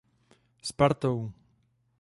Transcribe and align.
Spartou. 0.69 1.19